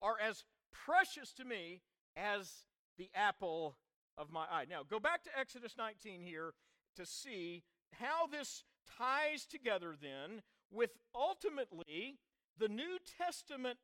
[0.00, 1.82] are as precious to me
[2.16, 2.64] as
[2.96, 3.76] the apple
[4.16, 4.64] of my eye.
[4.68, 6.54] Now, go back to Exodus 19 here
[6.96, 7.64] to see
[8.00, 8.64] how this
[8.98, 12.18] ties together then with ultimately
[12.58, 13.78] the New Testament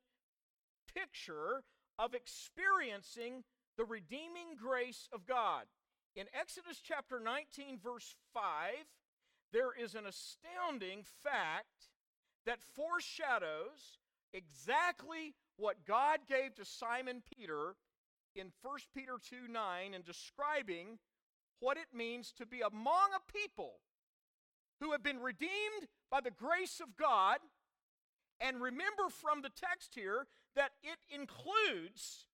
[0.93, 1.63] picture
[1.99, 3.43] of experiencing
[3.77, 5.65] the redeeming grace of God.
[6.15, 8.43] In Exodus chapter 19, verse 5,
[9.53, 11.88] there is an astounding fact
[12.49, 13.99] that foreshadows
[14.33, 17.75] exactly what God gave to Simon Peter
[18.35, 20.97] in 1 Peter 2 9 in describing
[21.59, 23.73] what it means to be among a people
[24.79, 27.37] who have been redeemed by the grace of God.
[28.41, 32.25] And remember from the text here that it includes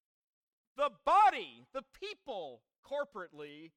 [0.77, 3.71] the body, the people corporately,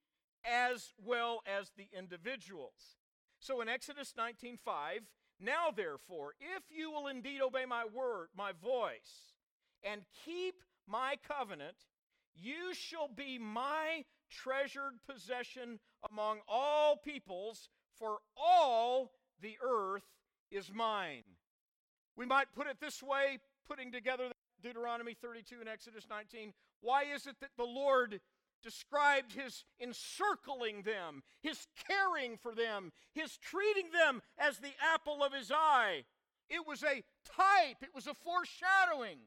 [0.44, 2.96] as well as the individuals.
[3.40, 5.09] So in Exodus 19:5,
[5.40, 9.35] now, therefore, if you will indeed obey my word, my voice,
[9.85, 11.77] and keep my covenant,
[12.35, 15.79] you shall be my treasured possession
[16.11, 20.05] among all peoples, for all the earth
[20.51, 21.24] is mine.
[22.16, 24.31] We might put it this way, putting together
[24.62, 26.53] Deuteronomy 32 and Exodus 19.
[26.81, 28.20] Why is it that the Lord
[28.62, 35.33] described his encircling them, his caring for them, his treating them as the apple of
[35.33, 36.05] his eye.
[36.51, 37.05] It was a
[37.37, 39.18] type, it was a foreshadowing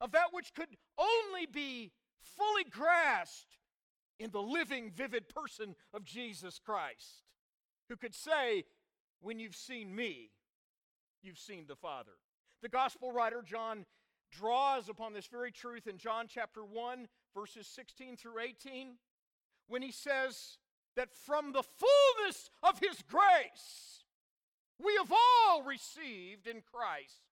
[0.00, 3.58] of that which could only be fully grasped
[4.18, 7.24] in the living, vivid person of Jesus Christ,
[7.88, 8.64] who could say,
[9.20, 10.30] When you've seen me,
[11.22, 12.12] you've seen the Father.
[12.62, 13.86] The gospel writer John
[14.30, 18.94] draws upon this very truth in John chapter 1, verses 16 through 18,
[19.68, 20.58] when he says
[20.96, 24.04] that from the fullness of his grace,
[24.82, 27.22] we have all received in Christ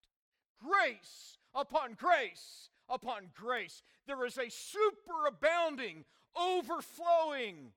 [0.62, 3.82] grace upon grace upon grace.
[4.06, 6.04] There is a superabounding,
[6.36, 7.72] overflowing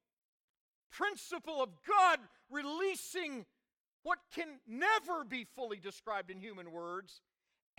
[0.91, 3.45] principle of God releasing
[4.03, 7.21] what can never be fully described in human words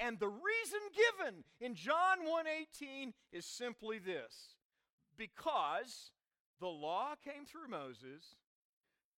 [0.03, 4.57] and the reason given in John 1:18 is simply this.
[5.16, 6.11] Because
[6.59, 8.37] the law came through Moses,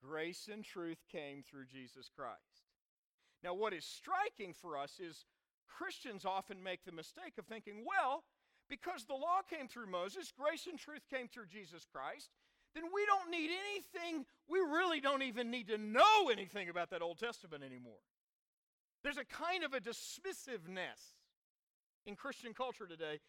[0.02, 2.68] grace and truth came through Jesus Christ.
[3.42, 5.24] Now what is striking for us is
[5.66, 8.24] Christians often make the mistake of thinking, well,
[8.68, 12.30] because the law came through Moses, grace and truth came through Jesus Christ,
[12.74, 14.26] then we don't need anything.
[14.48, 18.00] We really don't even need to know anything about that Old Testament anymore.
[19.04, 21.12] There's a kind of a dismissiveness
[22.06, 23.20] in Christian culture today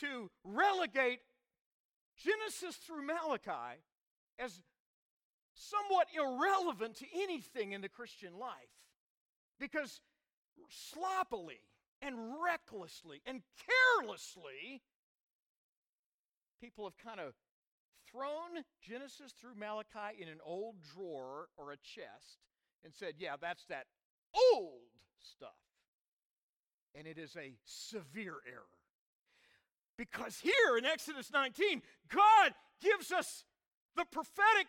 [0.00, 1.20] to relegate
[2.22, 3.80] Genesis through Malachi
[4.38, 4.60] as
[5.54, 8.50] somewhat irrelevant to anything in the Christian life
[9.58, 10.02] because
[10.68, 11.60] sloppily
[12.02, 13.40] and recklessly and
[13.96, 14.82] carelessly
[16.60, 17.32] people have kind of
[18.10, 22.40] thrown Genesis through Malachi in an old drawer or a chest
[22.84, 23.86] and said, Yeah, that's that
[24.34, 24.83] old
[25.24, 25.56] stuff.
[26.94, 28.62] And it is a severe error.
[29.96, 32.52] Because here in Exodus 19, God
[32.82, 33.44] gives us
[33.96, 34.66] the prophetic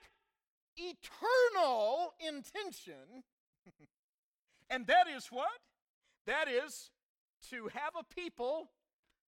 [0.78, 3.24] eternal intention.
[4.70, 5.60] and that is what?
[6.28, 6.92] That is
[7.50, 8.70] to have a people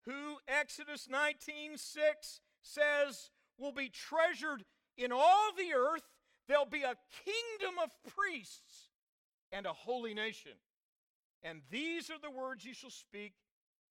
[0.05, 4.63] who Exodus 19 6 says will be treasured
[4.97, 6.03] in all the earth.
[6.47, 8.89] There'll be a kingdom of priests
[9.51, 10.53] and a holy nation.
[11.43, 13.33] And these are the words you shall speak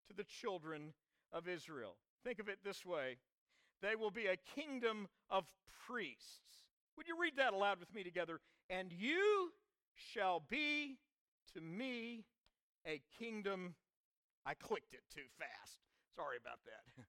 [0.09, 0.92] to the children
[1.32, 1.96] of Israel.
[2.24, 3.16] Think of it this way
[3.82, 5.44] they will be a kingdom of
[5.86, 6.66] priests.
[6.96, 8.40] Would you read that aloud with me together?
[8.68, 9.53] And you
[9.94, 10.98] shall be
[11.55, 12.24] to me
[12.86, 13.74] a kingdom.
[14.44, 15.78] I clicked it too fast.
[16.14, 17.05] Sorry about that.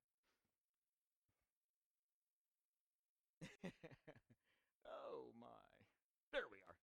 [4.88, 5.48] oh my.
[6.32, 6.76] There we are.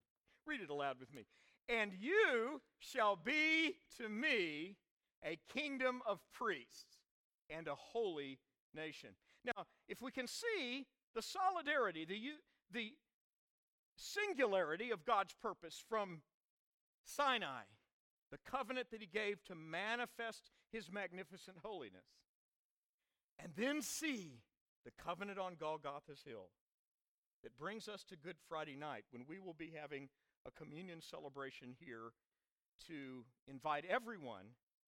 [0.47, 1.25] Read it aloud with me.
[1.69, 4.77] And you shall be to me
[5.25, 6.99] a kingdom of priests
[7.51, 8.39] and a holy
[8.75, 9.11] nation.
[9.45, 12.19] Now, if we can see the solidarity, the,
[12.73, 12.93] the
[13.97, 16.23] singularity of God's purpose from
[17.05, 17.63] Sinai,
[18.31, 22.07] the covenant that he gave to manifest his magnificent holiness,
[23.39, 24.43] and then see
[24.85, 26.51] the covenant on Golgotha's hill
[27.43, 30.09] that brings us to Good Friday night when we will be having
[30.49, 32.13] a communion celebration here
[32.87, 34.45] to invite everyone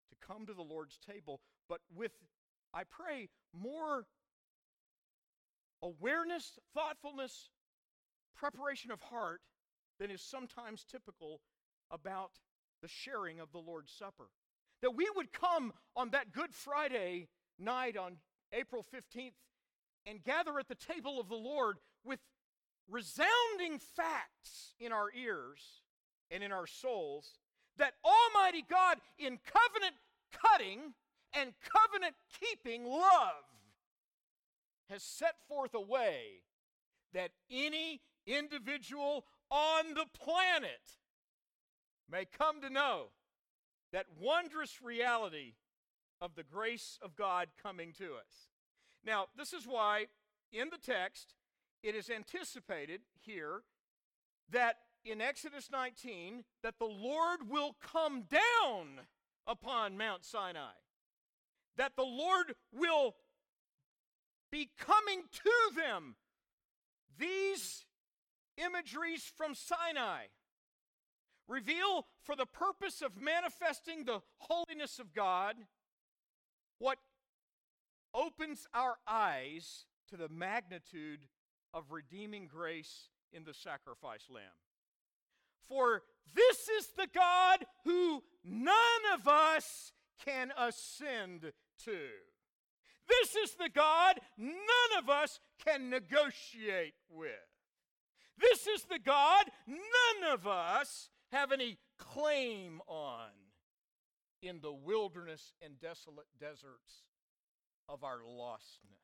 [0.08, 2.12] to come to the Lord's table, but with,
[2.72, 4.06] I pray, more
[5.82, 7.50] awareness, thoughtfulness,
[8.34, 9.40] preparation of heart
[9.98, 11.40] than is sometimes typical
[11.90, 12.30] about
[12.82, 14.28] the sharing of the Lord's Supper.
[14.82, 18.16] That we would come on that Good Friday night on
[18.52, 19.34] April 15th
[20.06, 22.20] and gather at the table of the Lord with
[22.90, 25.82] resounding facts in our ears
[26.30, 27.34] and in our souls
[27.78, 29.94] that Almighty God, in covenant
[30.32, 30.94] cutting
[31.32, 33.44] and covenant keeping love,
[34.88, 36.42] has set forth a way
[37.14, 40.98] that any individual on the planet
[42.10, 43.06] may come to know
[43.92, 45.54] that wondrous reality
[46.20, 48.48] of the grace of God coming to us.
[49.04, 50.06] Now, this is why
[50.52, 51.34] in the text
[51.82, 53.62] it is anticipated here
[54.50, 59.06] that in Exodus 19 that the Lord will come down
[59.46, 60.72] upon Mount Sinai.
[61.76, 63.14] That the Lord will
[64.50, 66.16] be coming to them.
[67.18, 67.86] These
[68.56, 70.24] imageries from Sinai
[71.48, 75.56] reveal for the purpose of manifesting the holiness of God
[76.78, 76.98] what
[78.14, 81.20] opens our eyes to the magnitude
[81.72, 84.44] of redeeming grace in the sacrifice lamb.
[85.68, 86.02] For
[86.34, 88.74] this is the God who none
[89.14, 89.92] of us
[90.24, 91.52] can ascend
[91.84, 91.98] to.
[93.08, 97.30] This is the God none of us can negotiate with.
[98.38, 103.28] This is the God none of us have any claim on
[104.42, 107.04] in the wilderness and desolate deserts
[107.88, 108.99] of our lostness.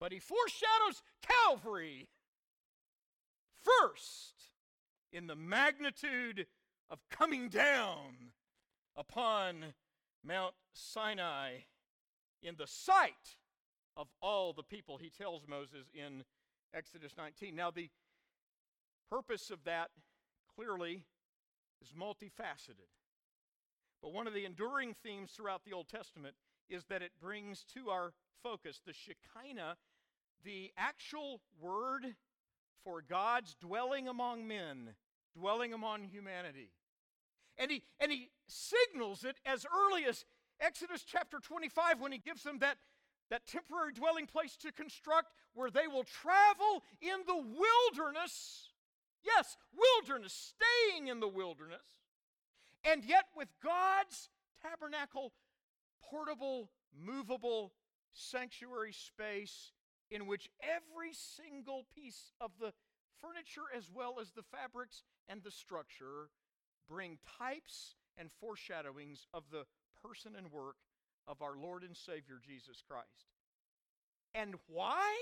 [0.00, 2.08] But he foreshadows Calvary
[3.62, 4.34] first
[5.12, 6.46] in the magnitude
[6.90, 8.32] of coming down
[8.96, 9.74] upon
[10.24, 11.60] Mount Sinai
[12.42, 13.36] in the sight
[13.96, 16.24] of all the people, he tells Moses in
[16.72, 17.54] Exodus 19.
[17.54, 17.90] Now, the
[19.10, 19.90] purpose of that
[20.54, 21.04] clearly
[21.82, 22.90] is multifaceted.
[24.00, 26.36] But one of the enduring themes throughout the Old Testament
[26.68, 28.12] is that it brings to our
[28.42, 29.76] focus the Shekinah,
[30.44, 32.14] the actual word
[32.84, 34.94] for God's dwelling among men,
[35.36, 36.70] dwelling among humanity.
[37.58, 40.24] And he, and he signals it as early as
[40.60, 42.78] Exodus chapter 25 when he gives them that,
[43.30, 48.70] that temporary dwelling place to construct where they will travel in the wilderness.
[49.24, 51.86] Yes, wilderness, staying in the wilderness.
[52.84, 54.30] And yet, with God's
[54.62, 55.32] tabernacle,
[56.02, 57.72] portable, movable
[58.12, 59.72] sanctuary space
[60.10, 62.72] in which every single piece of the
[63.20, 66.30] furniture, as well as the fabrics and the structure,
[66.88, 69.64] bring types and foreshadowings of the
[70.02, 70.76] person and work
[71.26, 73.28] of our Lord and Savior Jesus Christ.
[74.34, 75.14] And why?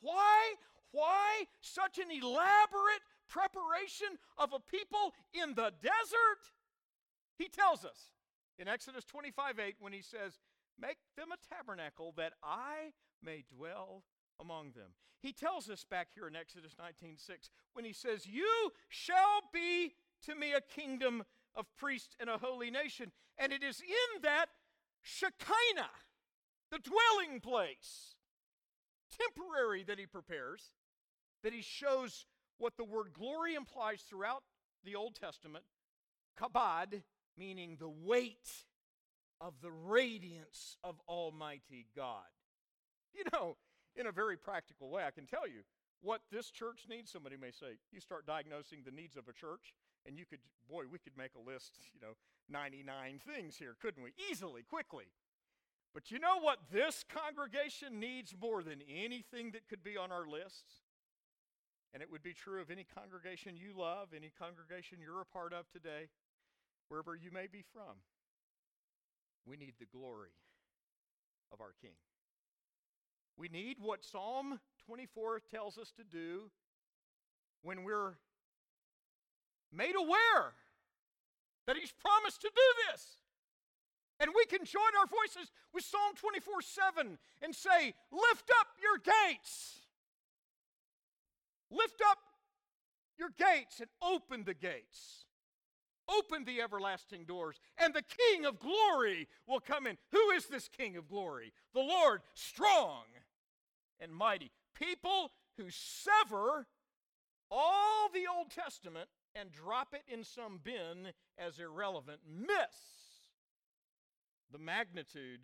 [0.00, 0.54] Why?
[0.92, 4.08] Why such an elaborate preparation
[4.38, 6.42] of a people in the desert?
[7.38, 8.12] He tells us
[8.58, 10.38] in Exodus 25 8 when he says,
[10.78, 12.92] Make them a tabernacle that I
[13.22, 14.04] may dwell
[14.38, 14.90] among them.
[15.20, 20.34] He tells us back here in Exodus 19:6 when he says, "You shall be to
[20.34, 24.50] me a kingdom of priests and a holy nation." And it is in that
[25.02, 25.90] Shekinah,
[26.70, 28.16] the dwelling place,
[29.10, 30.72] temporary that he prepares,
[31.42, 32.26] that he shows
[32.58, 34.44] what the word glory implies throughout
[34.84, 35.64] the Old Testament,
[36.36, 37.02] kabod,
[37.36, 38.64] meaning the weight
[39.40, 42.24] of the radiance of Almighty God.
[43.14, 43.56] You know,
[43.94, 45.62] in a very practical way, I can tell you
[46.02, 47.10] what this church needs.
[47.10, 49.74] Somebody may say, you start diagnosing the needs of a church,
[50.06, 52.14] and you could, boy, we could make a list, you know,
[52.48, 54.12] 99 things here, couldn't we?
[54.30, 55.06] Easily, quickly.
[55.94, 60.28] But you know what this congregation needs more than anything that could be on our
[60.28, 60.84] lists?
[61.94, 65.54] And it would be true of any congregation you love, any congregation you're a part
[65.54, 66.08] of today,
[66.88, 67.96] wherever you may be from.
[69.46, 70.30] We need the glory
[71.52, 71.94] of our King.
[73.36, 76.50] We need what Psalm 24 tells us to do
[77.62, 78.14] when we're
[79.72, 80.54] made aware
[81.66, 83.18] that He's promised to do this.
[84.18, 88.98] And we can join our voices with Psalm 24 7 and say, Lift up your
[88.98, 89.80] gates.
[91.70, 92.18] Lift up
[93.18, 95.25] your gates and open the gates.
[96.08, 99.96] Open the everlasting doors, and the King of glory will come in.
[100.12, 101.52] Who is this King of glory?
[101.74, 103.04] The Lord, strong
[104.00, 104.52] and mighty.
[104.74, 106.66] People who sever
[107.50, 112.96] all the Old Testament and drop it in some bin as irrelevant miss
[114.52, 115.40] the magnitude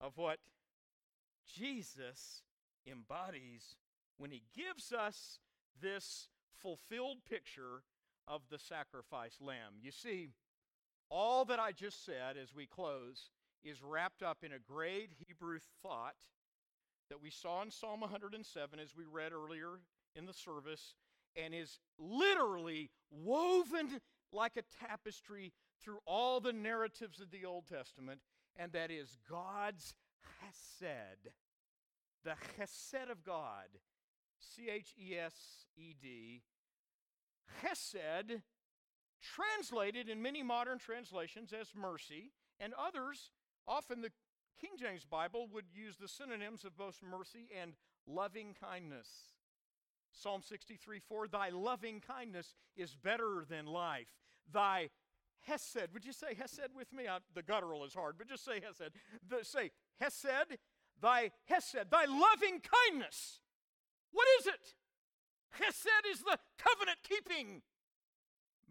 [0.00, 0.38] of what
[1.56, 2.42] Jesus
[2.86, 3.76] embodies
[4.18, 5.38] when he gives us
[5.80, 7.82] this fulfilled picture
[8.30, 9.74] of the sacrifice lamb.
[9.82, 10.28] You see,
[11.10, 13.30] all that I just said as we close
[13.64, 16.14] is wrapped up in a great Hebrew thought
[17.10, 19.80] that we saw in Psalm 107 as we read earlier
[20.14, 20.94] in the service
[21.36, 24.00] and is literally woven
[24.32, 25.52] like a tapestry
[25.82, 28.20] through all the narratives of the Old Testament,
[28.56, 31.32] and that is God's chesed.
[32.24, 33.66] The chesed of God.
[34.38, 35.34] C H E S
[35.76, 36.42] E D.
[37.62, 38.42] Chesed,
[39.20, 43.30] translated in many modern translations as mercy, and others,
[43.66, 44.10] often the
[44.60, 47.72] King James Bible, would use the synonyms of both mercy and
[48.06, 49.08] loving kindness.
[50.12, 54.08] Psalm 63 4 Thy loving kindness is better than life.
[54.52, 54.90] Thy
[55.46, 55.92] Hesed.
[55.94, 57.08] Would you say Hesed with me?
[57.08, 58.92] I, the guttural is hard, but just say Hesed.
[59.28, 59.70] The, say
[60.00, 60.58] Hesed,
[61.00, 63.40] thy Hesed, thy loving kindness.
[64.12, 64.74] What is it?
[65.50, 67.62] Hesed is the covenant keeping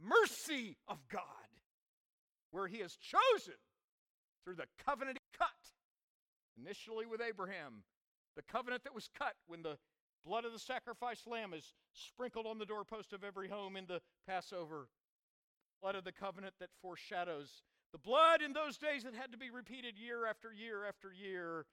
[0.02, 1.24] mercy of God,
[2.52, 3.56] where He has chosen
[4.44, 5.48] through the covenant cut,
[6.58, 7.84] initially with Abraham,
[8.36, 9.78] the covenant that was cut when the
[10.26, 14.02] blood of the sacrificed lamb is sprinkled on the doorpost of every home in the
[14.28, 14.88] Passover.
[15.82, 19.50] Blood of the covenant that foreshadows the blood in those days that had to be
[19.50, 21.66] repeated year after year after year,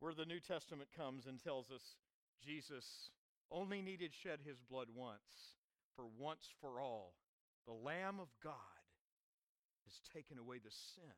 [0.00, 1.96] where the New Testament comes and tells us
[2.44, 3.10] Jesus
[3.50, 5.56] only needed shed his blood once,
[5.96, 7.14] for once for all.
[7.66, 8.54] The Lamb of God
[9.84, 11.16] has taken away the sin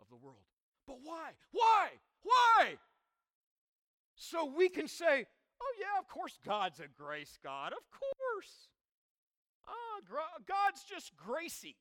[0.00, 0.46] of the world.
[0.86, 1.30] But why?
[1.52, 1.88] Why?
[2.22, 2.76] Why?
[4.14, 5.26] So we can say,
[5.60, 7.72] oh, yeah, of course God's a grace God.
[7.72, 8.68] Of course.
[9.66, 10.00] Ah,
[10.46, 11.76] God's just gracy.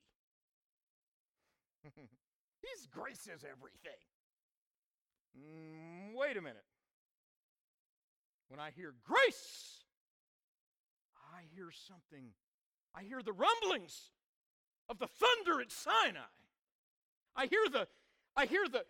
[1.83, 4.01] His grace is everything.
[5.37, 6.63] Mm, wait a minute.
[8.47, 9.83] When I hear grace,
[11.33, 12.31] I hear something.
[12.93, 14.11] I hear the rumblings
[14.87, 16.31] of the thunder at Sinai.
[17.35, 17.87] I hear the,
[18.35, 18.85] I hear the,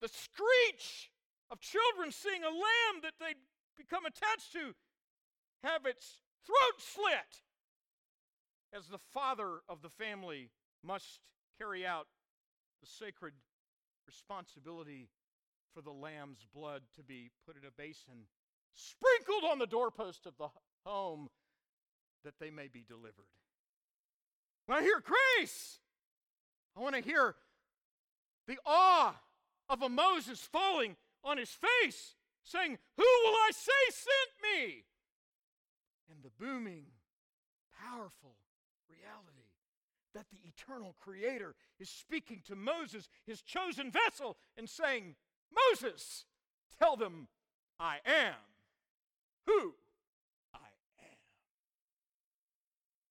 [0.00, 1.10] the screech
[1.50, 3.34] of children seeing a lamb that they
[3.76, 4.74] become attached to
[5.62, 7.42] have its throat slit
[8.76, 10.50] as the father of the family,
[10.84, 11.20] must
[11.58, 12.06] carry out
[12.80, 13.32] the sacred
[14.06, 15.08] responsibility
[15.74, 18.26] for the lamb's blood to be put in a basin,
[18.76, 20.48] sprinkled on the doorpost of the
[20.84, 21.28] home,
[22.24, 23.26] that they may be delivered.
[24.66, 25.78] When I hear grace,
[26.76, 27.34] I want to hear
[28.46, 29.14] the awe
[29.68, 32.14] of a Moses falling on his face,
[32.44, 34.84] saying, Who will I say sent me?
[36.10, 36.84] And the booming,
[37.80, 38.36] powerful
[38.88, 39.50] reality
[40.14, 45.14] that the eternal Creator is speaking to Moses, his chosen vessel, and saying,
[45.70, 46.24] Moses,
[46.78, 47.28] tell them
[47.78, 48.34] I am
[49.46, 49.74] who
[50.54, 50.68] I
[51.00, 51.18] am.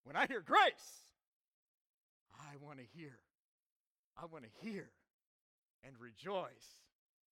[0.04, 1.06] When I hear grace,
[2.34, 3.18] I want to hear.
[4.18, 4.90] I want to hear
[5.86, 6.80] and rejoice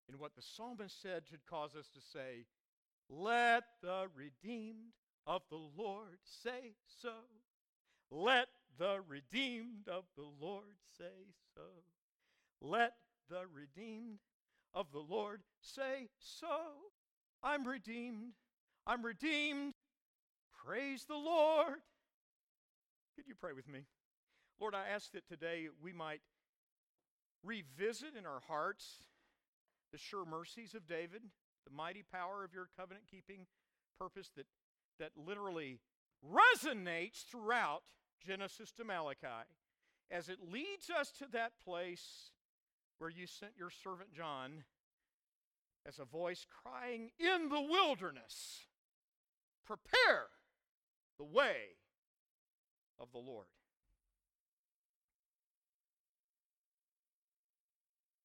[0.10, 2.45] in what the psalmist said should cause us to say,
[3.10, 4.93] Let the redeemed
[5.26, 7.14] of the Lord say so.
[8.12, 8.47] Let
[8.78, 11.62] the redeemed of the Lord say so.
[12.62, 12.93] Let
[13.30, 14.20] the redeemed
[14.74, 16.60] of the Lord say so.
[17.41, 18.34] I'm redeemed.
[18.86, 19.73] I'm redeemed.
[20.65, 21.79] Praise the Lord.
[23.15, 23.81] Could you pray with me?
[24.59, 26.21] Lord, I ask that today we might
[27.43, 29.03] revisit in our hearts
[29.91, 31.21] the sure mercies of David,
[31.65, 33.45] the mighty power of your covenant keeping
[33.99, 34.47] purpose that,
[34.99, 35.79] that literally
[36.25, 37.84] resonates throughout
[38.25, 39.47] Genesis to Malachi
[40.11, 42.31] as it leads us to that place
[42.97, 44.63] where you sent your servant John
[45.86, 48.67] as a voice crying in the wilderness,
[49.66, 50.28] Prepare
[51.18, 51.78] the way
[52.99, 53.47] of the Lord.